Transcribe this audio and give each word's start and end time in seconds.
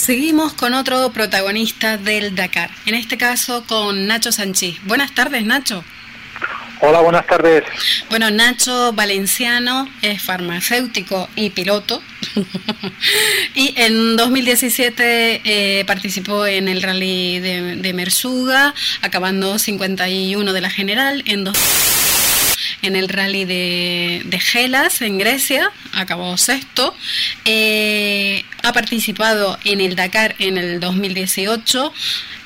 Seguimos 0.00 0.54
con 0.54 0.72
otro 0.72 1.12
protagonista 1.12 1.98
del 1.98 2.34
Dakar, 2.34 2.70
en 2.86 2.94
este 2.94 3.18
caso 3.18 3.64
con 3.66 4.06
Nacho 4.06 4.32
Sanchís. 4.32 4.82
Buenas 4.86 5.14
tardes, 5.14 5.44
Nacho. 5.44 5.84
Hola, 6.80 7.00
buenas 7.00 7.26
tardes. 7.26 7.64
Bueno, 8.08 8.30
Nacho 8.30 8.94
Valenciano 8.94 9.86
es 10.00 10.22
farmacéutico 10.22 11.28
y 11.36 11.50
piloto. 11.50 12.02
y 13.54 13.74
en 13.76 14.16
2017 14.16 15.42
eh, 15.44 15.84
participó 15.84 16.46
en 16.46 16.68
el 16.68 16.80
rally 16.80 17.38
de, 17.38 17.92
Mersuga, 17.92 18.74
acabando 19.02 19.58
51 19.58 20.50
de 20.54 20.60
la 20.62 20.70
general. 20.70 21.22
En 21.26 21.44
dos 21.44 21.58
en 22.82 22.96
el 22.96 23.08
rally 23.08 23.44
de, 23.44 24.22
de 24.24 24.40
Gelas 24.40 25.02
en 25.02 25.18
Grecia, 25.18 25.70
acabó 25.92 26.36
sexto. 26.36 26.94
Eh, 27.44 28.44
ha 28.62 28.72
participado 28.72 29.58
en 29.64 29.80
el 29.80 29.96
Dakar 29.96 30.34
en 30.38 30.58
el 30.58 30.80
2018 30.80 31.92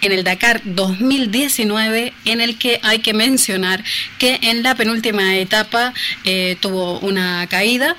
en 0.04 0.12
el 0.12 0.22
Dakar 0.22 0.60
2019, 0.64 2.12
en 2.26 2.40
el 2.42 2.58
que 2.58 2.78
hay 2.82 2.98
que 2.98 3.14
mencionar 3.14 3.82
que 4.18 4.38
en 4.42 4.62
la 4.62 4.74
penúltima 4.74 5.36
etapa 5.36 5.94
eh, 6.24 6.56
tuvo 6.60 6.98
una 7.00 7.46
caída 7.46 7.96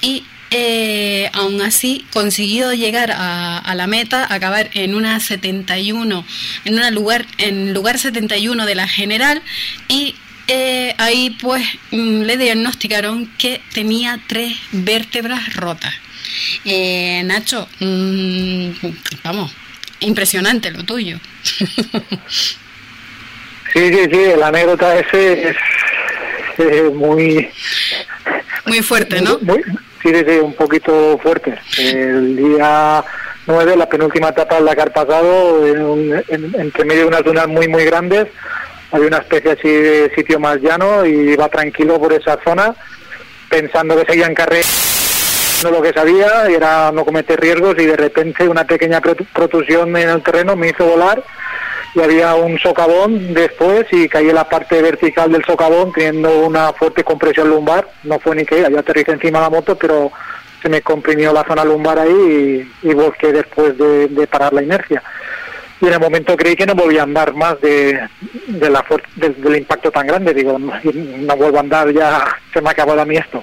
y 0.00 0.22
eh, 0.50 1.28
aún 1.34 1.60
así 1.60 2.06
consiguió 2.12 2.72
llegar 2.72 3.12
a, 3.14 3.74
la 3.74 3.86
meta, 3.86 4.32
acabar 4.32 4.70
en 4.72 4.94
una 4.94 5.20
71, 5.20 6.24
en 6.64 6.74
una 6.74 6.90
lugar, 6.90 7.26
en 7.38 7.74
lugar 7.74 7.98
71 7.98 8.64
de 8.64 8.74
la 8.74 8.88
general 8.88 9.42
y 9.88 10.14
eh, 10.48 10.94
ahí 10.98 11.36
pues 11.40 11.62
mm, 11.90 12.22
le 12.22 12.36
diagnosticaron 12.36 13.30
que 13.38 13.60
tenía 13.72 14.18
tres 14.26 14.56
vértebras 14.72 15.54
rotas. 15.54 15.94
Eh, 16.64 17.22
Nacho, 17.24 17.68
mm, 17.80 18.70
vamos, 19.22 19.54
impresionante 20.00 20.70
lo 20.70 20.84
tuyo. 20.84 21.18
Sí, 23.72 23.92
sí, 23.92 24.00
sí, 24.10 24.20
la 24.38 24.48
anécdota 24.48 24.98
ese 24.98 25.50
es 25.50 26.92
muy... 26.94 27.48
Muy 28.64 28.82
fuerte, 28.82 29.20
¿no? 29.20 29.38
sí, 30.02 30.10
sí, 30.26 30.38
un 30.42 30.54
poquito 30.54 31.18
fuerte. 31.22 31.58
El 31.78 32.36
día 32.36 33.04
9, 33.46 33.76
la 33.76 33.88
penúltima 33.88 34.30
etapa 34.30 34.56
del 34.56 34.64
Dakar 34.64 34.92
pasado, 34.92 35.66
entre 35.66 36.84
medio 36.84 37.02
de 37.02 37.08
unas 37.08 37.24
dunas 37.24 37.46
muy, 37.46 37.68
muy 37.68 37.84
grandes, 37.84 38.28
había 38.92 39.06
una 39.08 39.18
especie 39.18 39.52
así 39.52 39.68
de 39.68 40.12
sitio 40.14 40.40
más 40.40 40.58
llano 40.60 41.04
y 41.04 41.32
iba 41.32 41.48
tranquilo 41.48 41.98
por 42.00 42.12
esa 42.12 42.38
zona, 42.42 42.74
pensando 43.48 43.96
que 43.96 44.06
seguía 44.06 44.26
en 44.26 44.34
carrera 44.34 44.68
no 45.62 45.70
lo 45.72 45.82
que 45.82 45.92
sabía 45.92 46.46
era 46.48 46.92
no 46.92 47.04
cometer 47.04 47.40
riesgos 47.40 47.74
y 47.78 47.86
de 47.86 47.96
repente 47.96 48.48
una 48.48 48.64
pequeña 48.64 49.00
protusión 49.00 49.96
en 49.96 50.08
el 50.08 50.22
terreno 50.22 50.54
me 50.54 50.68
hizo 50.68 50.86
volar 50.86 51.22
y 51.94 52.00
había 52.00 52.34
un 52.34 52.58
socavón 52.58 53.34
después 53.34 53.86
y 53.90 54.08
caí 54.08 54.28
en 54.28 54.36
la 54.36 54.48
parte 54.48 54.80
vertical 54.80 55.32
del 55.32 55.44
socavón 55.44 55.92
teniendo 55.92 56.46
una 56.46 56.72
fuerte 56.72 57.02
compresión 57.02 57.48
lumbar, 57.48 57.88
no 58.04 58.20
fue 58.20 58.36
ni 58.36 58.44
que 58.44 58.64
había 58.64 58.80
aterricé 58.80 59.12
encima 59.12 59.40
de 59.40 59.44
la 59.46 59.50
moto 59.50 59.76
pero 59.76 60.12
se 60.62 60.68
me 60.68 60.80
comprimió 60.82 61.32
la 61.32 61.44
zona 61.44 61.64
lumbar 61.64 61.98
ahí 61.98 62.70
y, 62.82 62.88
y 62.88 62.94
volqué 62.94 63.32
después 63.32 63.76
de 63.76 64.26
parar 64.30 64.52
la 64.52 64.62
inercia 64.62 65.02
y 65.80 65.86
en 65.86 65.92
el 65.92 66.00
momento 66.00 66.36
creí 66.36 66.56
que 66.56 66.66
no 66.66 66.74
volvía 66.74 67.00
a 67.00 67.04
andar 67.04 67.34
más 67.34 67.60
de, 67.60 68.00
de 68.46 68.70
la 68.70 68.84
del 69.16 69.56
impacto 69.56 69.90
tan 69.90 70.06
grande. 70.06 70.34
Digo 70.34 70.58
no, 70.58 71.36
vuelvo 71.36 71.58
a 71.58 71.60
andar 71.60 71.90
ya 71.92 72.24
se 72.52 72.60
me 72.60 72.70
acabó 72.70 72.92
a 72.98 73.04
mí 73.04 73.16
esto. 73.16 73.42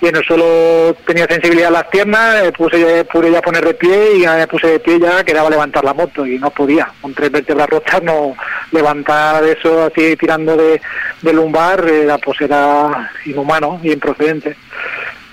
Y 0.00 0.08
en 0.08 0.16
el 0.16 0.24
suelo 0.24 0.94
tenía 1.06 1.26
sensibilidad 1.26 1.68
a 1.68 1.78
las 1.78 1.84
piernas 1.84 2.52
puse 2.52 3.04
pude 3.04 3.30
ya 3.30 3.40
poner 3.40 3.64
de 3.64 3.74
pie 3.74 4.16
y 4.16 4.20
ya 4.22 4.36
me 4.36 4.46
puse 4.46 4.66
de 4.66 4.80
pie 4.80 5.00
ya 5.00 5.24
quedaba 5.24 5.48
levantar 5.48 5.84
la 5.84 5.94
moto 5.94 6.26
y 6.26 6.38
no 6.38 6.50
podía. 6.50 6.92
Con 7.00 7.14
tres 7.14 7.30
vértebras 7.30 7.68
rotas 7.68 8.02
no 8.02 8.36
levantar 8.70 9.42
eso 9.44 9.84
así 9.84 10.16
tirando 10.16 10.56
de, 10.56 10.80
de 11.22 11.32
lumbar 11.32 11.88
era 11.88 12.18
pues 12.18 12.40
era 12.40 13.10
inhumano 13.24 13.80
y 13.82 13.92
improcedente 13.92 14.56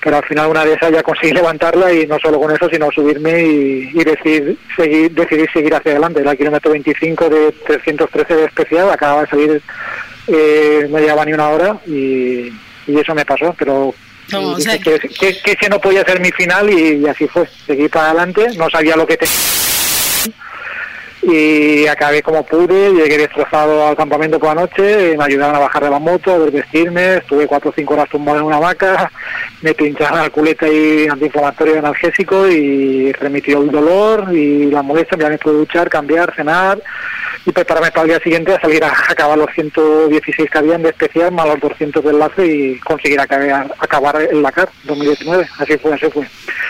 pero 0.03 0.17
al 0.17 0.25
final 0.25 0.49
una 0.49 0.65
de 0.65 0.73
esas 0.73 0.91
ya 0.91 1.03
conseguí 1.03 1.31
levantarla 1.31 1.93
y 1.93 2.07
no 2.07 2.17
solo 2.19 2.39
con 2.39 2.53
eso, 2.53 2.67
sino 2.69 2.91
subirme 2.91 3.43
y, 3.43 3.89
y 3.93 4.03
decidir, 4.03 4.57
seguir, 4.75 5.11
decidir 5.11 5.49
seguir 5.53 5.75
hacia 5.75 5.91
adelante. 5.91 6.23
La 6.23 6.35
kilómetro 6.35 6.71
25 6.71 7.29
de 7.29 7.51
313 7.65 8.35
de 8.35 8.45
especial 8.45 8.89
acaba 8.89 9.21
de 9.21 9.27
salir, 9.27 9.61
eh, 10.27 10.87
no 10.89 10.99
llevaba 10.99 11.25
ni 11.25 11.33
una 11.33 11.49
hora 11.49 11.77
y, 11.85 12.51
eso 12.87 13.15
me 13.15 13.23
pasó, 13.23 13.55
pero 13.57 13.93
que, 14.83 14.99
que, 14.99 15.55
que, 15.55 15.69
no 15.69 15.79
podía 15.79 16.03
ser 16.03 16.19
mi 16.19 16.29
final 16.31 16.69
y, 16.69 17.07
así 17.07 17.25
fue. 17.27 17.47
Seguí 17.65 17.87
para 17.87 18.07
adelante, 18.07 18.47
no 18.57 18.69
sabía 18.69 18.97
lo 18.97 19.07
que 19.07 19.15
tenía 19.15 19.33
y 21.21 21.85
acabé 21.87 22.23
como 22.23 22.43
pude, 22.43 22.93
llegué 22.93 23.17
destrozado 23.17 23.87
al 23.87 23.95
campamento 23.95 24.39
por 24.39 24.55
la 24.55 24.61
noche, 24.61 25.15
me 25.17 25.23
ayudaron 25.23 25.55
a 25.55 25.59
bajar 25.59 25.83
de 25.83 25.89
la 25.89 25.99
moto, 25.99 26.33
a 26.33 26.37
vestirme, 26.49 27.17
estuve 27.17 27.47
cuatro 27.47 27.69
o 27.69 27.73
cinco 27.75 27.93
horas 27.93 28.09
tumbado 28.09 28.39
en 28.39 28.45
una 28.45 28.59
vaca, 28.59 29.11
me 29.61 29.73
pincharon 29.73 30.19
la 30.19 30.29
culeta 30.29 30.67
y 30.67 31.07
antiinflamatorio 31.07 31.79
analgésico 31.79 32.47
y 32.47 33.11
remitió 33.13 33.61
el 33.61 33.69
dolor 33.69 34.33
y 34.33 34.71
la 34.71 34.81
molestia, 34.81 35.17
me 35.17 35.37
pude 35.37 35.53
duchar, 35.53 35.89
cambiar, 35.89 36.33
cenar 36.35 36.79
y 37.45 37.51
prepararme 37.51 37.91
para 37.91 38.03
el 38.03 38.09
día 38.09 38.19
siguiente 38.19 38.53
a 38.53 38.61
salir 38.61 38.83
a 38.83 38.91
acabar 39.09 39.37
los 39.37 39.51
116 39.53 40.49
que 40.49 40.57
habían 40.57 40.83
de 40.83 40.89
especial 40.89 41.31
más 41.31 41.47
los 41.47 41.59
200 41.59 42.03
de 42.03 42.09
enlace 42.09 42.45
y 42.45 42.79
conseguir 42.79 43.19
acabar, 43.19 43.73
acabar 43.79 44.21
el 44.21 44.41
Dakar 44.41 44.69
2019. 44.83 45.47
Así 45.57 45.77
fue, 45.77 45.93
así 45.93 46.09
fue. 46.11 46.27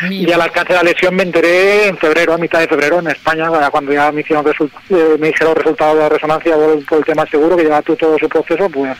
Y 0.10 0.32
al 0.32 0.42
alcance 0.42 0.74
de 0.74 0.78
la 0.80 0.84
lesión 0.84 1.16
me 1.16 1.24
enteré 1.24 1.88
en 1.88 1.98
febrero, 1.98 2.34
a 2.34 2.38
mitad 2.38 2.60
de 2.60 2.68
febrero 2.68 3.00
en 3.00 3.08
España, 3.08 3.50
cuando 3.70 3.92
ya 3.92 4.12
me 4.12 4.22
hicieron 4.22 4.46
eh, 4.48 5.16
me 5.20 5.28
dijeron 5.28 5.56
resultados 5.56 5.96
de 5.96 6.02
la 6.02 6.10
resonancia 6.10 6.56
por, 6.56 7.00
el 7.00 7.06
tema 7.06 7.26
seguro, 7.28 7.58
que 7.58 7.64
lleva 7.64 7.82
todo 7.82 8.18
su 8.18 8.30
proceso, 8.30 8.70
pues 8.70 8.98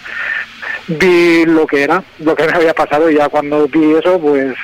vi 0.88 1.46
lo 1.46 1.66
que 1.66 1.84
era, 1.84 2.04
lo 2.20 2.36
que 2.36 2.46
me 2.48 2.54
había 2.54 2.74
pasado 2.74 3.10
y 3.10 3.16
ya 3.16 3.30
cuando 3.30 3.68
vi 3.68 3.94
eso, 3.94 4.20
pues, 4.20 4.56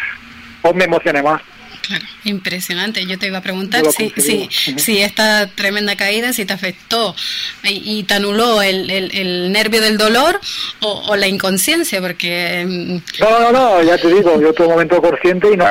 pues 0.61 0.75
me 0.75 0.85
emocioné 0.85 1.23
más. 1.23 1.41
Claro, 1.87 2.05
impresionante. 2.25 3.05
Yo 3.05 3.17
te 3.17 3.27
iba 3.27 3.37
a 3.37 3.41
preguntar 3.41 3.85
si, 3.91 4.11
si, 4.17 4.49
si, 4.77 5.01
esta 5.01 5.47
tremenda 5.47 5.95
caída, 5.95 6.33
si 6.33 6.45
te 6.45 6.53
afectó 6.53 7.15
y, 7.63 8.03
te 8.03 8.15
anuló 8.15 8.61
el, 8.61 8.89
el, 8.91 9.51
nervio 9.53 9.79
del 9.79 9.97
dolor 9.97 10.39
o, 10.81 11.15
la 11.15 11.27
inconsciencia, 11.27 12.01
porque... 12.01 12.65
Mm, 12.67 13.21
no, 13.21 13.39
no, 13.39 13.51
no, 13.51 13.83
ya 13.83 13.97
te 13.97 14.09
digo, 14.13 14.39
yo 14.41 14.53
tuve 14.53 14.67
un 14.67 14.73
momento 14.73 15.01
consciente 15.01 15.53
y 15.53 15.55
no 15.55 15.65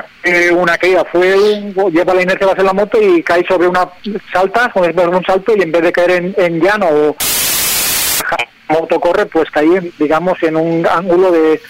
una 0.53 0.77
caída, 0.77 1.05
fue 1.05 1.35
un, 1.39 1.75
lleva 1.93 2.15
la 2.15 2.23
inercia 2.23 2.49
hacer 2.49 2.65
la 2.65 2.73
moto 2.73 2.99
y 3.01 3.23
caí 3.23 3.45
sobre 3.45 3.69
una 3.69 3.89
salta, 4.33 4.71
con 4.71 4.85
un 4.85 5.25
salto 5.25 5.55
y 5.57 5.63
en 5.63 5.71
vez 5.71 5.83
de 5.83 5.93
caer 5.93 6.11
en, 6.11 6.35
en 6.37 6.61
llano 6.61 6.87
o 6.89 7.17
moto 8.69 9.01
corre, 9.01 9.27
pues 9.27 9.51
caí, 9.51 9.93
digamos, 9.99 10.43
en 10.43 10.57
un 10.57 10.87
ángulo 10.87 11.31
de, 11.31 11.61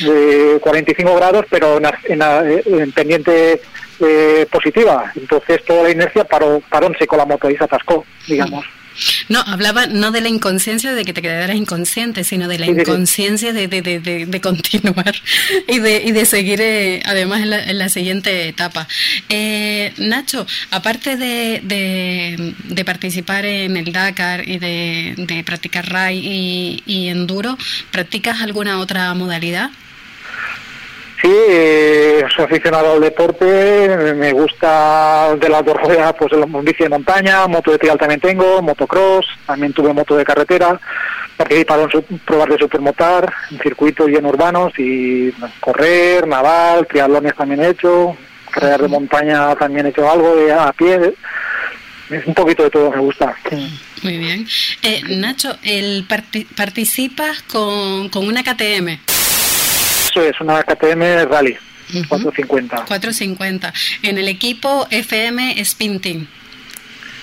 de 0.00 0.58
45 0.60 1.16
grados, 1.16 1.46
pero 1.50 1.78
en, 1.78 2.22
en 2.24 2.92
pendiente 2.92 3.60
eh, 4.00 4.46
positiva. 4.50 5.12
Entonces 5.16 5.64
toda 5.64 5.84
la 5.84 5.90
inercia 5.90 6.24
paró, 6.24 6.60
paró 6.68 6.86
en 6.88 6.98
seco 6.98 7.16
la 7.16 7.26
moto 7.26 7.50
y 7.50 7.56
se 7.56 7.64
atascó, 7.64 8.04
digamos. 8.26 8.64
No, 9.28 9.40
hablaba 9.40 9.86
no 9.86 10.10
de 10.10 10.20
la 10.20 10.28
inconsciencia 10.28 10.92
de 10.94 11.04
que 11.04 11.12
te 11.12 11.22
quedaras 11.22 11.56
inconsciente, 11.56 12.24
sino 12.24 12.48
de 12.48 12.58
la 12.58 12.66
inconsciencia 12.66 13.52
de, 13.52 13.68
de, 13.68 13.80
de, 13.80 14.40
continuar 14.40 15.14
y 15.68 15.78
de, 15.78 16.02
y 16.04 16.12
de 16.12 16.24
seguir 16.26 16.60
eh, 16.60 17.02
además 17.04 17.42
en 17.42 17.78
la, 17.78 17.88
siguiente 17.88 18.48
etapa. 18.48 18.88
Eh, 19.28 19.92
Nacho, 19.98 20.46
aparte 20.70 21.16
de, 21.16 21.60
de, 21.62 22.84
participar 22.84 23.44
en 23.44 23.76
el 23.76 23.92
Dakar 23.92 24.48
y 24.48 24.58
de, 24.58 25.42
practicar 25.44 25.88
RAI 25.88 26.18
y, 26.18 26.82
y 26.86 27.08
enduro, 27.08 27.56
¿practicas 27.90 28.40
alguna 28.40 28.78
otra 28.78 29.12
modalidad? 29.14 29.70
Sí, 31.20 31.30
eh, 31.30 32.24
soy 32.34 32.44
aficionado 32.44 32.92
al 32.92 33.00
deporte, 33.00 34.14
me 34.14 34.32
gusta 34.32 35.34
de 35.36 35.48
las 35.48 35.64
dos 35.64 35.80
ruedas, 35.80 36.12
pues 36.18 36.32
el 36.32 36.44
bici 36.62 36.82
de 36.82 36.88
montaña, 36.88 37.46
moto 37.46 37.70
de 37.70 37.78
trial 37.78 37.98
también 37.98 38.20
tengo, 38.20 38.60
motocross, 38.60 39.26
también 39.46 39.72
tuve 39.72 39.92
moto 39.92 40.16
de 40.16 40.24
carretera, 40.24 40.78
participado 41.36 41.88
en 41.92 42.18
pruebas 42.18 42.48
de 42.48 42.58
supermotar, 42.58 43.32
en 43.50 43.58
circuitos 43.58 44.10
y 44.10 44.16
en 44.16 44.26
urbanos, 44.26 44.72
y 44.76 45.32
correr, 45.60 46.26
naval, 46.26 46.86
triatlones 46.86 47.34
también 47.36 47.62
he 47.62 47.68
hecho, 47.68 48.16
carreras 48.50 48.82
de 48.82 48.88
montaña 48.88 49.54
también 49.54 49.86
he 49.86 49.90
hecho 49.90 50.10
algo, 50.10 50.34
de, 50.34 50.52
a 50.52 50.72
pie, 50.72 51.14
es 52.10 52.26
un 52.26 52.34
poquito 52.34 52.64
de 52.64 52.70
todo, 52.70 52.90
me 52.90 52.98
gusta. 52.98 53.34
Muy 54.02 54.18
bien. 54.18 54.46
Eh, 54.82 55.00
Nacho, 55.08 55.56
el 55.62 56.06
participas 56.54 57.42
con, 57.42 58.10
con 58.10 58.26
una 58.26 58.42
KTM 58.42 59.13
es, 60.22 60.40
una 60.40 60.62
KTM 60.62 61.28
Rally. 61.28 61.56
450. 62.08 62.84
450. 62.86 63.72
En 64.02 64.18
el 64.18 64.28
equipo 64.28 64.86
FM 64.90 65.60
Spin 65.60 66.00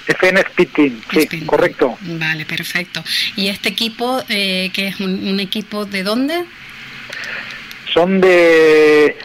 FM 0.07 0.41
Spin 0.41 1.03
sí, 1.11 1.45
correcto. 1.45 1.97
Vale, 2.01 2.45
perfecto. 2.45 3.03
¿Y 3.35 3.47
este 3.47 3.69
equipo, 3.69 4.23
eh, 4.29 4.69
que 4.73 4.87
es 4.87 4.99
un, 4.99 5.39
equipo 5.39 5.85
de 5.85 6.03
dónde? 6.03 6.45
Son 7.93 8.21
de 8.21 9.17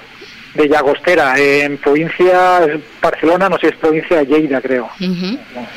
de 0.54 0.68
Llagostera, 0.68 1.38
en 1.38 1.76
provincia 1.76 2.60
Barcelona, 3.02 3.48
no 3.48 3.58
sé, 3.58 3.68
es 3.68 3.76
provincia 3.76 4.18
de 4.18 4.26
Lleida, 4.26 4.60
creo. 4.62 4.90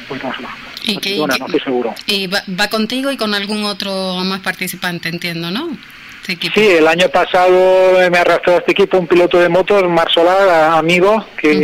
pues 0.08 0.22
¿Y, 0.86 0.98
qué, 0.98 1.18
no 1.18 1.28
estoy 1.28 1.60
seguro. 1.60 1.94
y 2.08 2.28
va, 2.28 2.68
contigo 2.70 3.12
y 3.12 3.18
con 3.18 3.34
algún 3.34 3.66
otro 3.66 4.16
más 4.24 4.40
participante, 4.40 5.10
entiendo, 5.10 5.52
¿no? 5.52 5.78
Este 6.30 6.48
sí, 6.54 6.68
el 6.78 6.88
año 6.88 7.10
pasado 7.10 8.08
me 8.12 8.20
arrastró 8.20 8.54
a 8.54 8.58
este 8.58 8.74
equipo 8.74 9.00
un 9.00 9.08
piloto 9.08 9.40
de 9.40 9.50
motos, 9.50 9.84
Mar 9.90 10.12
Solar, 10.12 10.78
amigo, 10.78 11.26
que 11.36 11.56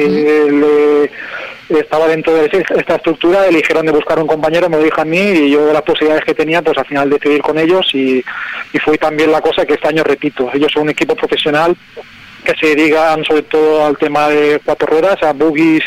le, 1.70 1.80
estaba 1.80 2.08
dentro 2.08 2.34
de 2.34 2.46
esta 2.46 2.96
estructura, 2.96 3.46
eligieron 3.46 3.86
de 3.86 3.92
buscar 3.92 4.18
un 4.18 4.26
compañero, 4.26 4.68
me 4.68 4.78
lo 4.78 4.84
dijo 4.84 5.02
a 5.02 5.06
mí 5.06 5.20
y 5.20 5.52
yo 5.52 5.72
las 5.72 5.84
posibilidades 5.84 6.26
que 6.26 6.34
tenía, 6.34 6.64
pues 6.64 6.80
al 6.80 6.86
final 6.88 7.12
decidí 7.12 7.36
ir 7.36 7.42
con 7.44 7.60
ellos 7.60 7.88
y, 7.94 8.26
y 8.74 8.80
fue 8.80 8.98
también 8.98 9.32
la 9.32 9.40
cosa 9.40 9.68
que 9.68 9.76
este 9.76 9.88
año 9.88 10.04
repito, 10.04 10.50
ellos 10.52 10.72
son 10.72 10.84
un 10.84 10.90
equipo 10.90 11.16
profesional 11.16 11.78
que 12.46 12.56
se 12.56 12.76
dedican 12.76 13.26
sobre 13.26 13.44
todo 13.44 13.86
al 13.86 13.98
tema 13.98 14.30
de 14.30 14.62
cuatro 14.64 14.88
ruedas, 14.88 15.22
a 15.24 15.34
buggies 15.34 15.84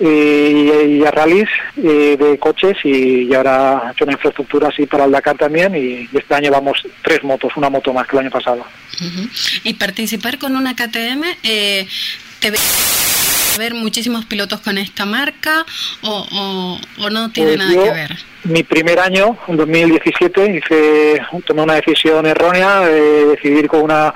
y, 0.00 1.04
a 1.04 1.10
rallies 1.10 1.48
de 1.76 2.38
coches 2.40 2.76
y, 2.84 3.32
ahora 3.34 3.88
ha 3.88 3.92
hecho 3.92 4.04
una 4.04 4.14
infraestructura 4.14 4.68
así 4.68 4.86
para 4.86 5.04
el 5.04 5.10
Dakar 5.10 5.36
también 5.36 5.74
y, 5.76 6.08
este 6.16 6.34
año 6.34 6.50
vamos 6.50 6.82
tres 7.02 7.22
motos, 7.22 7.52
una 7.56 7.68
moto 7.68 7.92
más 7.92 8.06
que 8.06 8.16
el 8.16 8.22
año 8.22 8.30
pasado. 8.30 8.64
Y 9.64 9.74
participar 9.74 10.38
con 10.38 10.56
una 10.56 10.74
KTM, 10.74 11.24
eh, 11.42 11.86
¿te 12.40 12.50
ve 12.50 12.58
ver 13.58 13.74
muchísimos 13.74 14.24
pilotos 14.24 14.60
con 14.60 14.78
esta 14.78 15.04
marca 15.04 15.64
o, 16.02 16.78
no 17.10 17.30
tiene 17.30 17.56
pues 17.56 17.58
nada 17.58 17.84
que 17.84 17.90
ver? 17.90 18.16
Mi 18.44 18.62
primer 18.62 18.98
año, 18.98 19.38
en 19.46 19.56
2017, 19.56 20.56
hice, 20.56 21.22
tomé 21.46 21.62
una 21.62 21.74
decisión 21.74 22.26
errónea 22.26 22.80
de 22.80 23.26
decidir 23.26 23.68
con 23.68 23.82
una 23.82 24.12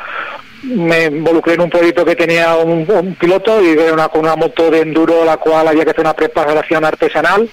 me 0.63 1.05
involucré 1.05 1.55
en 1.55 1.63
un 1.63 1.71
proyecto 1.71 2.05
que 2.05 2.17
tenía 2.17 2.57
un, 2.57 3.17
piloto 3.19 3.63
y 3.63 3.77
una, 3.77 4.09
con 4.09 4.23
una 4.23 4.37
moto 4.37 4.71
de 4.71 4.81
enduro 4.81 5.25
la 5.25 5.37
cual 5.37 5.69
había 5.69 5.85
que 5.85 5.91
hacer 5.91 6.01
una 6.01 6.15
preparación 6.15 6.85
artesanal. 6.85 7.49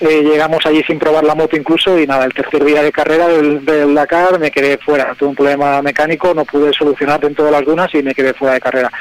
Eh, 0.00 0.22
llegamos 0.22 0.64
allí 0.64 0.82
sin 0.84 0.98
probar 0.98 1.24
la 1.24 1.34
moto 1.34 1.56
incluso 1.56 1.98
y 1.98 2.06
nada, 2.06 2.24
el 2.24 2.32
tercer 2.32 2.64
día 2.64 2.82
de 2.82 2.92
carrera 2.92 3.26
del, 3.26 3.94
Dakar 3.94 4.38
me 4.38 4.50
quedé 4.50 4.78
fuera. 4.78 5.14
Tuve 5.14 5.30
un 5.30 5.34
problema 5.34 5.82
mecánico, 5.82 6.32
no 6.34 6.44
pude 6.44 6.72
solucionar 6.72 7.20
dentro 7.20 7.44
de 7.44 7.50
las 7.50 7.64
dunas 7.64 7.92
y 7.94 8.02
me 8.02 8.14
quedé 8.14 8.32
fuera 8.34 8.54
de 8.54 8.60
carrera. 8.60 8.92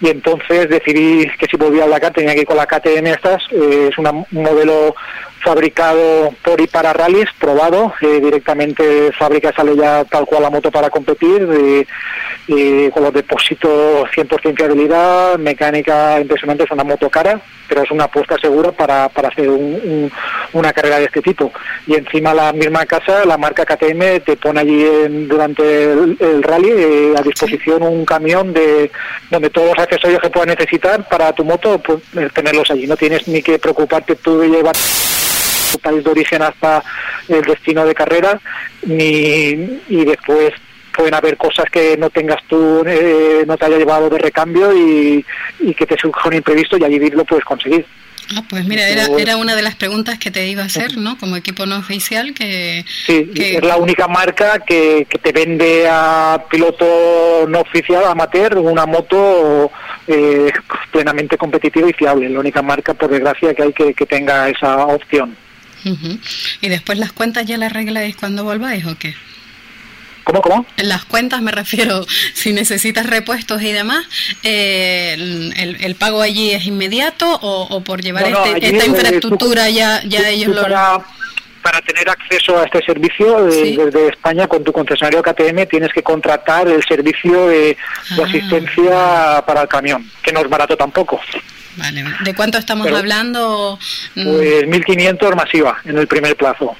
Y 0.00 0.08
entonces 0.08 0.68
decidí 0.68 1.26
que 1.38 1.46
si 1.46 1.56
volvía 1.56 1.84
al 1.84 1.90
Dakar 1.90 2.12
tenía 2.12 2.34
que 2.34 2.40
ir 2.40 2.46
con 2.46 2.56
la 2.56 2.66
KTM 2.66 3.06
estas, 3.06 3.42
eh, 3.52 3.90
es 3.90 3.98
un 3.98 4.26
modelo 4.32 4.94
fabricado 5.42 6.34
por 6.42 6.60
y 6.60 6.66
para 6.66 6.92
rallies, 6.92 7.28
probado, 7.38 7.92
eh, 8.00 8.20
directamente 8.20 9.10
fábrica 9.12 9.52
sale 9.54 9.76
ya 9.76 10.04
tal 10.04 10.26
cual 10.26 10.42
la 10.42 10.50
moto 10.50 10.70
para 10.70 10.90
competir, 10.90 11.46
con 12.92 13.04
los 13.04 13.12
depósitos 13.12 14.08
100% 14.10 14.56
fiabilidad, 14.56 15.38
mecánica 15.38 16.20
impresionante, 16.20 16.64
es 16.64 16.70
una 16.70 16.84
moto 16.84 17.08
cara, 17.08 17.40
pero 17.68 17.82
es 17.82 17.90
una 17.90 18.04
apuesta 18.04 18.36
segura 18.38 18.72
para, 18.72 19.08
para 19.08 19.28
hacer 19.28 19.48
una 20.52 20.72
carrera 20.72 20.98
de 20.98 21.04
este 21.04 21.22
tipo. 21.22 21.52
Y 21.86 21.94
encima 21.94 22.34
la 22.34 22.52
misma 22.52 22.84
casa, 22.86 23.24
la 23.24 23.38
marca 23.38 23.64
KTM, 23.64 24.20
te 24.24 24.36
pone 24.36 24.60
allí 24.60 24.84
durante 25.28 25.92
el, 25.92 26.42
rally 26.42 26.70
eh, 26.70 27.14
a 27.16 27.22
disposición 27.22 27.82
un 27.82 28.04
camión 28.04 28.52
de 28.52 28.90
donde 29.30 29.50
todos 29.50 29.68
los 29.68 29.78
accesorios 29.78 30.20
que 30.20 30.30
puedas 30.30 30.48
necesitar 30.48 31.08
para 31.08 31.32
tu 31.32 31.44
moto, 31.44 31.78
pues, 31.78 32.00
eh, 32.16 32.28
tenerlos 32.34 32.70
allí. 32.70 32.86
No 32.86 32.96
tienes 32.96 33.26
ni 33.28 33.42
que 33.42 33.58
preocuparte 33.58 34.16
tú 34.16 34.40
de 34.40 34.48
llevar 34.48 34.74
tu 35.70 35.78
país 35.78 36.04
de 36.04 36.10
origen 36.10 36.42
hasta 36.42 36.82
el 37.28 37.42
destino 37.42 37.84
de 37.84 37.94
carrera, 37.94 38.40
ni 38.82 39.80
y 39.88 40.04
después 40.04 40.52
pueden 40.96 41.14
haber 41.14 41.36
cosas 41.36 41.66
que 41.70 41.96
no 41.96 42.10
tengas 42.10 42.42
tú, 42.48 42.82
eh, 42.86 43.44
no 43.46 43.56
te 43.56 43.64
haya 43.64 43.78
llevado 43.78 44.10
de 44.10 44.18
recambio 44.18 44.76
y, 44.76 45.24
que 45.74 45.86
te 45.86 45.96
surja 45.96 46.28
un 46.28 46.34
imprevisto 46.34 46.76
y 46.76 46.84
allí 46.84 46.98
lo 47.10 47.24
puedes 47.24 47.44
conseguir. 47.44 47.86
Ah, 48.36 48.42
pues 48.48 48.64
mira, 48.64 48.86
era, 48.88 49.06
era 49.18 49.36
una 49.36 49.56
de 49.56 49.62
las 49.62 49.74
preguntas 49.74 50.18
que 50.18 50.30
te 50.30 50.46
iba 50.46 50.62
a 50.62 50.66
hacer, 50.66 50.96
¿no? 50.98 51.18
Como 51.18 51.36
equipo 51.36 51.66
no 51.66 51.78
oficial 51.78 52.32
que... 52.32 52.84
Sí, 53.06 53.28
es 53.34 53.64
la 53.64 53.76
única 53.76 54.06
marca 54.06 54.60
que, 54.60 55.06
que, 55.08 55.18
te 55.18 55.32
vende 55.32 55.88
a 55.90 56.44
piloto 56.48 57.46
no 57.48 57.60
oficial, 57.60 58.04
amateur, 58.04 58.58
una 58.58 58.86
moto 58.86 59.72
eh, 60.06 60.52
plenamente 60.92 61.36
competitiva 61.36 61.88
y 61.90 61.92
fiable. 61.92 62.28
La 62.28 62.38
única 62.38 62.62
marca, 62.62 62.94
por 62.94 63.10
desgracia, 63.10 63.52
que 63.52 63.62
hay 63.62 63.72
que, 63.72 63.94
que 63.94 64.06
tenga 64.06 64.48
esa 64.48 64.86
opción. 64.86 65.34
¿Y 66.60 66.68
después 66.68 66.98
las 66.98 67.12
cuentas 67.12 67.46
ya 67.46 67.56
las 67.58 67.70
arregláis 67.70 68.16
cuando 68.16 68.44
volváis 68.44 68.84
o 68.86 68.96
qué? 68.96 69.14
¿Cómo, 70.24 70.42
cómo? 70.42 70.66
En 70.76 70.88
las 70.88 71.04
cuentas 71.04 71.42
me 71.42 71.50
refiero, 71.50 72.06
si 72.34 72.52
necesitas 72.52 73.06
repuestos 73.06 73.62
y 73.62 73.72
demás, 73.72 74.06
eh, 74.42 75.14
el, 75.80 75.94
pago 75.96 76.22
allí 76.22 76.50
es 76.50 76.66
inmediato 76.66 77.38
o, 77.42 77.82
por 77.82 78.02
llevar 78.02 78.26
este, 78.26 78.66
esta 78.66 78.84
eh, 78.84 78.88
infraestructura 78.88 79.70
ya, 79.70 80.02
ya 80.04 80.28
ellos 80.28 80.54
lo... 80.54 80.62
Para, 80.62 81.04
para 81.62 81.80
tener 81.82 82.08
acceso 82.08 82.58
a 82.58 82.64
este 82.64 82.82
servicio 82.84 83.44
desde 83.44 84.08
España 84.08 84.46
con 84.46 84.64
tu 84.64 84.72
concesionario 84.72 85.22
KTM 85.22 85.66
tienes 85.66 85.92
que 85.92 86.02
contratar 86.02 86.68
el 86.68 86.82
servicio 86.84 87.48
de, 87.48 87.76
ah. 88.10 88.16
asistencia 88.24 89.44
para 89.46 89.62
el 89.62 89.68
camión, 89.68 90.10
que 90.22 90.32
no 90.32 90.40
es 90.40 90.48
barato 90.48 90.76
tampoco. 90.76 91.20
Vale. 91.76 92.04
¿De 92.24 92.34
cuánto 92.34 92.58
estamos 92.58 92.88
hablando? 92.88 93.78
Pues 94.14 94.66
1.500 94.66 95.36
masiva 95.36 95.78
en 95.84 95.98
el 95.98 96.06
primer 96.06 96.36
plazo. 96.36 96.76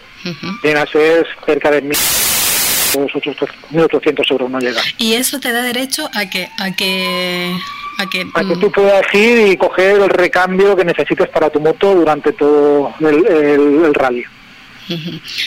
Viene 0.62 0.81
a 0.81 0.87
ser 0.87 1.27
cerca 1.47 1.71
de 1.71 1.82
1.800 1.82 4.31
euros, 4.31 4.50
no 4.50 4.59
llega. 4.59 4.82
¿Y 4.99 5.15
eso 5.15 5.41
te 5.41 5.50
da 5.53 5.62
derecho 5.62 6.11
a 6.12 6.29
que... 6.29 6.50
A 6.59 6.75
que 6.75 7.56
a 7.99 8.06
que, 8.06 8.27
a 8.35 8.44
que 8.44 8.56
tú 8.56 8.71
puedas 8.73 9.03
ir 9.12 9.49
y 9.49 9.56
coger 9.59 10.00
el 10.00 10.09
recambio 10.09 10.75
que 10.75 10.87
necesites 10.87 11.29
para 11.29 11.50
tu 11.50 11.61
moto 11.61 11.94
durante 11.94 12.32
todo 12.32 12.94
el, 13.00 13.93
rally. 13.93 14.25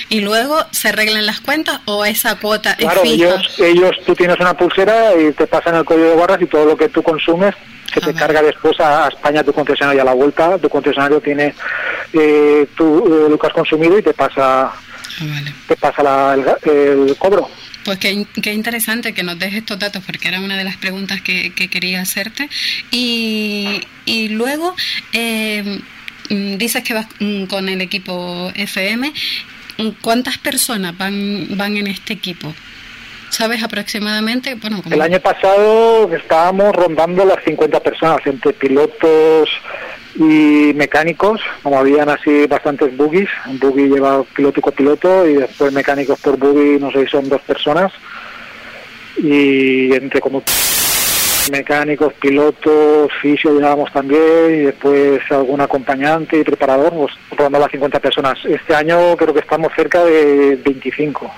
¿Y 0.09 0.21
luego 0.21 0.57
se 0.71 0.89
arreglan 0.89 1.25
las 1.25 1.41
cuentas 1.41 1.81
o 1.85 2.05
esa 2.05 2.35
cuota 2.35 2.71
es 2.73 2.91
fija? 3.01 3.03
Ellos, 3.03 3.59
ellos, 3.59 3.95
tú 4.05 4.15
tienes 4.15 4.39
una 4.39 4.55
pulsera 4.55 5.11
y 5.19 5.31
te 5.33 5.47
pasan 5.47 5.75
el 5.75 5.85
código 5.85 6.09
de 6.09 6.15
barras 6.15 6.41
y 6.41 6.45
todo 6.45 6.65
lo 6.65 6.77
que 6.77 6.89
tú 6.89 7.03
consumes 7.03 7.53
se 7.93 8.01
te 8.01 8.13
carga 8.13 8.41
después 8.41 8.79
a, 8.79 9.07
España 9.07 9.43
tu 9.43 9.53
concesionario 9.53 10.01
a 10.01 10.05
la 10.05 10.13
vuelta, 10.13 10.57
tu 10.57 10.69
concesionario 10.69 11.21
tiene 11.21 11.53
eh, 12.13 12.67
tu, 12.75 13.05
eh, 13.05 13.29
lo 13.29 13.37
que 13.37 13.47
has 13.47 13.53
consumido 13.53 13.97
y 13.97 14.01
te 14.01 14.13
pasa, 14.13 14.65
ah, 14.65 15.41
te 15.67 15.75
pasa 15.75 16.33
el, 16.33 17.15
cobro. 17.17 17.49
Pues 17.85 17.99
qué, 17.99 18.25
qué, 18.41 18.53
interesante 18.53 19.13
que 19.13 19.23
nos 19.23 19.37
dejes 19.37 19.59
estos 19.59 19.77
datos, 19.77 20.01
porque 20.05 20.29
era 20.29 20.39
una 20.39 20.57
de 20.57 20.63
las 20.63 20.77
preguntas 20.77 21.21
que, 21.21 21.51
quería 21.53 22.01
hacerte. 22.01 22.49
Y, 22.91 23.81
y 24.05 24.29
luego, 24.29 24.73
eh, 25.11 25.81
dices 26.29 26.83
que 26.83 26.93
vas 26.93 27.07
mm, 27.19 27.45
con 27.45 27.69
el 27.69 27.81
equipo 27.81 28.51
FM. 28.55 29.11
¿Cuántas 30.01 30.37
personas 30.37 30.97
van, 30.97 31.47
van 31.57 31.77
en 31.77 31.87
este 31.87 32.13
equipo? 32.13 32.53
¿Sabes 33.29 33.63
aproximadamente? 33.63 34.55
El 34.91 35.01
año 35.01 35.19
pasado 35.19 36.13
estábamos 36.13 36.71
rondando 36.75 37.25
las 37.25 37.43
50 37.43 37.79
personas, 37.79 38.19
entre 38.25 38.53
pilotos 38.53 39.49
y 40.15 40.71
mecánicos, 40.75 41.41
como 41.63 41.79
habían 41.79 42.09
así 42.09 42.45
bastantes 42.45 42.95
buggies, 42.95 43.29
un 43.47 43.57
buggy 43.57 43.87
lleva 43.87 44.23
piloto 44.35 44.59
y 44.59 44.61
copiloto 44.61 45.27
y 45.27 45.33
después 45.33 45.73
mecánicos 45.73 46.19
por 46.19 46.37
buggy, 46.37 46.79
no 46.79 46.91
sé 46.91 47.05
si 47.05 47.09
son 47.09 47.27
dos 47.27 47.41
personas, 47.41 47.91
y 49.17 49.91
entre 49.93 50.21
como 50.21 50.43
mecánicos, 51.51 52.13
pilotos, 52.13 53.11
fisio 53.21 53.53
llevábamos 53.53 53.91
también 53.91 54.21
y 54.49 54.59
después 54.65 55.21
algún 55.29 55.61
acompañante 55.61 56.39
y 56.39 56.43
preparador, 56.43 56.93
pues 56.93 57.13
rondando 57.31 57.59
las 57.59 57.71
50 57.71 57.99
personas. 57.99 58.37
Este 58.45 58.75
año 58.75 59.15
creo 59.17 59.33
que 59.33 59.39
estamos 59.41 59.71
cerca 59.75 60.03
de 60.03 60.55
25. 60.63 61.31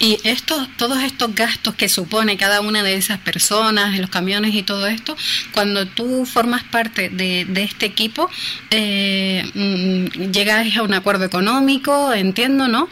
Y 0.00 0.18
estos, 0.24 0.68
todos 0.76 1.02
estos 1.02 1.34
gastos 1.34 1.74
que 1.74 1.88
supone 1.88 2.36
cada 2.36 2.60
una 2.60 2.82
de 2.82 2.94
esas 2.94 3.18
personas, 3.18 3.98
los 3.98 4.10
camiones 4.10 4.54
y 4.54 4.62
todo 4.62 4.86
esto, 4.86 5.16
cuando 5.52 5.86
tú 5.86 6.26
formas 6.26 6.64
parte 6.64 7.08
de, 7.08 7.46
este 7.56 7.86
equipo, 7.86 8.28
eh, 8.70 9.44
mm, 9.54 10.32
llegas 10.32 10.76
a 10.76 10.82
un 10.82 10.94
acuerdo 10.94 11.24
económico, 11.24 12.12
entiendo, 12.12 12.66
¿no? 12.66 12.88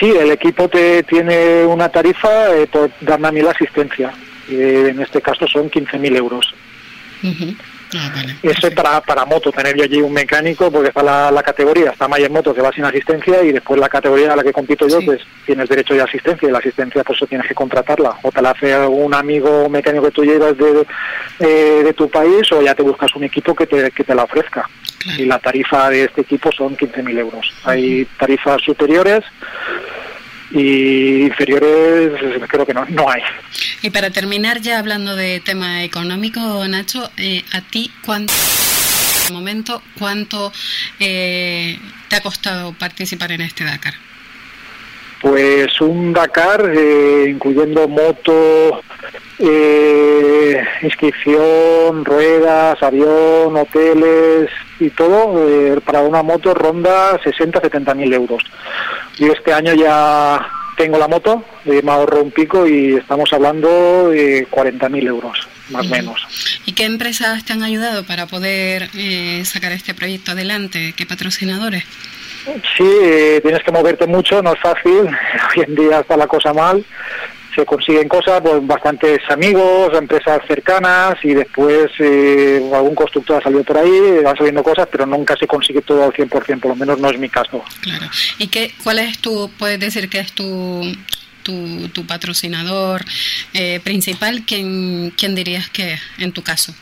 Sí, 0.00 0.06
el 0.06 0.30
equipo 0.30 0.68
te 0.68 1.02
tiene 1.02 1.64
una 1.64 1.88
tarifa 1.88 2.54
eh, 2.56 2.66
por 2.66 2.90
darme 3.00 3.28
a 3.28 3.32
mí 3.32 3.42
la 3.42 3.50
asistencia. 3.50 4.12
Eh, 4.48 4.88
en 4.90 5.00
este 5.00 5.20
caso 5.20 5.46
son 5.46 5.70
15.000 5.70 6.16
euros. 6.16 6.54
Ah, 7.96 8.12
Eso 8.42 8.66
es 8.66 8.74
para, 8.74 9.00
para 9.00 9.24
moto, 9.24 9.52
tener 9.52 9.76
yo 9.76 9.84
allí 9.84 10.02
un 10.02 10.12
mecánico, 10.12 10.70
porque 10.70 10.88
está 10.88 11.30
la, 11.30 11.42
categoría, 11.42 11.90
está 11.90 12.08
Mayer 12.08 12.30
Moto 12.30 12.52
que 12.52 12.60
va 12.60 12.72
sin 12.72 12.84
asistencia 12.84 13.42
y 13.42 13.52
después 13.52 13.78
la 13.78 13.88
categoría 13.88 14.32
a 14.32 14.36
la 14.36 14.42
que 14.42 14.52
compito 14.52 14.88
yo, 14.88 15.00
pues 15.04 15.20
tienes 15.46 15.68
derecho 15.68 15.94
de 15.94 16.02
asistencia 16.02 16.48
y 16.48 16.52
la 16.52 16.58
asistencia 16.58 17.04
pues 17.04 17.20
tienes 17.28 17.46
que 17.46 17.54
contratarla. 17.54 18.18
O 18.22 18.32
te 18.32 18.42
la 18.42 18.50
hace 18.50 18.74
algún 18.74 19.14
amigo 19.14 19.68
mecánico 19.68 20.06
que 20.06 20.10
tú 20.10 20.24
llevas 20.24 20.56
de, 20.58 20.86
eh, 21.38 21.82
de 21.84 21.92
tu 21.92 22.10
país 22.10 22.50
o 22.52 22.62
ya 22.62 22.74
te 22.74 22.82
buscas 22.82 23.14
un 23.14 23.24
equipo 23.24 23.54
que 23.54 23.66
te, 23.66 23.90
que 23.90 24.04
te 24.04 24.14
la 24.14 24.24
ofrezca. 24.24 24.68
Y 25.18 25.26
la 25.26 25.38
tarifa 25.38 25.90
de 25.90 26.04
este 26.04 26.22
equipo 26.22 26.50
son 26.50 26.76
15.000 26.76 27.18
euros. 27.18 27.52
Hay 27.64 28.06
tarifas 28.18 28.60
superiores 28.62 29.22
y 30.54 31.24
inferiores 31.24 32.12
creo 32.48 32.64
que 32.64 32.72
no, 32.72 32.86
no 32.86 33.10
hay. 33.10 33.20
Y 33.82 33.90
para 33.90 34.10
terminar 34.10 34.60
ya 34.60 34.78
hablando 34.78 35.16
de 35.16 35.40
tema 35.40 35.82
económico, 35.84 36.40
Nacho, 36.68 37.10
eh, 37.16 37.42
¿a 37.52 37.60
ti 37.60 37.90
cuánto 38.04 38.32
momento 39.32 39.82
cuánto 39.98 40.52
eh, 41.00 41.78
te 42.08 42.16
ha 42.16 42.20
costado 42.20 42.72
participar 42.74 43.32
en 43.32 43.40
este 43.40 43.64
Dakar? 43.64 43.94
Pues 45.20 45.80
un 45.80 46.12
Dakar, 46.12 46.70
eh, 46.74 47.26
incluyendo 47.30 47.88
moto, 47.88 48.82
eh, 49.46 50.64
inscripción, 50.82 52.04
ruedas, 52.04 52.82
avión, 52.82 53.56
hoteles 53.56 54.50
y 54.80 54.90
todo, 54.90 55.48
eh, 55.48 55.80
para 55.84 56.00
una 56.00 56.22
moto 56.22 56.54
ronda 56.54 57.18
60-70 57.20 57.94
mil 57.94 58.12
euros. 58.12 58.42
Y 59.18 59.26
este 59.26 59.52
año 59.52 59.74
ya 59.74 60.46
tengo 60.76 60.98
la 60.98 61.08
moto, 61.08 61.44
me 61.64 61.90
ahorro 61.90 62.22
un 62.22 62.30
pico 62.32 62.66
y 62.66 62.94
estamos 62.94 63.32
hablando 63.32 64.10
de 64.10 64.46
40 64.50 64.88
mil 64.88 65.06
euros, 65.06 65.48
más 65.70 65.86
o 65.86 65.88
menos. 65.88 66.26
¿Y 66.66 66.72
qué 66.72 66.84
empresas 66.84 67.44
te 67.44 67.52
han 67.52 67.62
ayudado 67.62 68.04
para 68.04 68.26
poder 68.26 68.88
sacar 69.44 69.70
este 69.70 69.94
proyecto 69.94 70.32
adelante? 70.32 70.94
¿Qué 70.96 71.06
patrocinadores? 71.06 71.84
Sí, 72.76 72.84
eh, 73.02 73.40
tienes 73.42 73.62
que 73.62 73.72
moverte 73.72 74.06
mucho, 74.06 74.42
no 74.42 74.52
es 74.52 74.60
fácil. 74.60 75.08
Hoy 75.56 75.64
en 75.66 75.74
día 75.74 76.00
está 76.00 76.16
la 76.16 76.26
cosa 76.26 76.52
mal. 76.52 76.84
Se 77.54 77.64
consiguen 77.64 78.08
cosas, 78.08 78.40
pues 78.40 78.66
bastantes 78.66 79.20
amigos, 79.28 79.96
empresas 79.96 80.40
cercanas 80.48 81.14
y 81.22 81.34
después 81.34 81.88
eh, 81.98 82.68
algún 82.74 82.94
constructor 82.94 83.36
ha 83.36 83.42
salido 83.42 83.62
por 83.62 83.78
ahí, 83.78 84.20
van 84.24 84.36
saliendo 84.36 84.62
cosas, 84.62 84.88
pero 84.90 85.06
nunca 85.06 85.36
se 85.36 85.46
consigue 85.46 85.82
todo 85.82 86.04
al 86.04 86.12
100%, 86.12 86.60
por 86.60 86.70
lo 86.70 86.76
menos 86.76 86.98
no 86.98 87.10
es 87.10 87.18
mi 87.18 87.28
caso. 87.28 87.62
Claro. 87.80 88.06
¿Y 88.38 88.48
qué, 88.48 88.72
cuál 88.82 88.98
es 88.98 89.18
tu, 89.18 89.50
puedes 89.58 89.78
decir 89.78 90.08
que 90.08 90.18
es 90.18 90.32
tu, 90.32 90.82
tu, 91.42 91.88
tu 91.88 92.06
patrocinador 92.06 93.02
eh, 93.52 93.80
principal? 93.84 94.42
¿Quién, 94.44 95.12
¿Quién 95.16 95.34
dirías 95.34 95.68
que 95.68 95.92
es 95.92 96.00
en 96.18 96.32
tu 96.32 96.42
caso? 96.42 96.74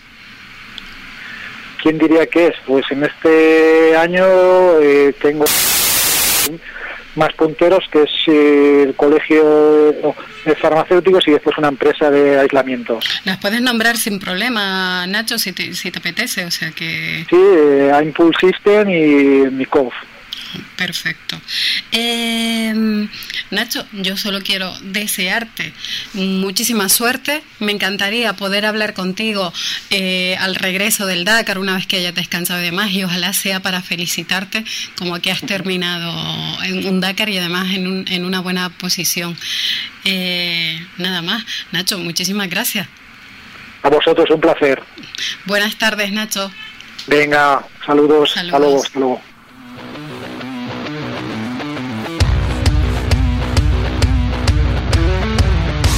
¿Quién 1.82 1.98
diría 1.98 2.26
que 2.26 2.46
es? 2.46 2.54
Pues 2.64 2.84
en 2.90 3.04
este 3.04 3.96
año 3.96 4.24
eh, 4.80 5.12
tengo 5.20 5.44
más 7.14 7.32
punteros 7.34 7.84
que 7.90 8.02
es 8.02 8.10
eh, 8.26 8.84
el 8.86 8.94
colegio 8.94 9.94
de 10.44 10.54
farmacéuticos 10.56 11.26
y 11.28 11.32
después 11.32 11.56
una 11.58 11.68
empresa 11.68 12.10
de 12.10 12.38
aislamiento. 12.38 12.98
Las 13.24 13.38
puedes 13.38 13.60
nombrar 13.60 13.96
sin 13.96 14.18
problema, 14.18 15.06
Nacho, 15.06 15.38
si 15.38 15.52
te, 15.52 15.74
si 15.74 15.90
te 15.90 15.98
apetece, 15.98 16.44
o 16.44 16.50
sea 16.50 16.70
que... 16.70 17.24
Sí, 17.28 17.36
eh, 17.36 17.92
Impulse 18.02 18.46
System 18.46 18.88
y 18.88 19.50
Mikov. 19.50 19.92
Perfecto. 20.76 21.40
Eh, 21.92 23.08
Nacho, 23.50 23.86
yo 23.92 24.16
solo 24.16 24.40
quiero 24.40 24.72
desearte 24.80 25.72
muchísima 26.14 26.88
suerte. 26.88 27.42
Me 27.58 27.72
encantaría 27.72 28.32
poder 28.34 28.66
hablar 28.66 28.94
contigo 28.94 29.52
eh, 29.90 30.36
al 30.40 30.54
regreso 30.54 31.06
del 31.06 31.24
Dakar 31.24 31.58
una 31.58 31.74
vez 31.76 31.86
que 31.86 31.96
hayas 31.96 32.14
descansado 32.14 32.60
y 32.60 32.64
demás 32.64 32.90
y 32.90 33.04
ojalá 33.04 33.32
sea 33.32 33.60
para 33.60 33.82
felicitarte 33.82 34.64
como 34.96 35.20
que 35.20 35.30
has 35.30 35.40
terminado 35.42 36.62
en 36.62 36.86
un 36.86 37.00
Dakar 37.00 37.28
y 37.28 37.38
además 37.38 37.72
en, 37.72 37.86
un, 37.86 38.04
en 38.08 38.24
una 38.24 38.40
buena 38.40 38.70
posición. 38.70 39.36
Eh, 40.04 40.84
nada 40.98 41.22
más. 41.22 41.44
Nacho, 41.70 41.98
muchísimas 41.98 42.48
gracias. 42.48 42.88
A 43.82 43.88
vosotros, 43.88 44.30
un 44.30 44.40
placer. 44.40 44.82
Buenas 45.44 45.76
tardes, 45.76 46.12
Nacho. 46.12 46.50
Venga, 47.06 47.66
saludos. 47.84 48.30
Saludos. 48.30 48.54
Hasta 48.54 48.58
luego. 48.58 48.82
Hasta 48.82 48.98
luego. 48.98 49.31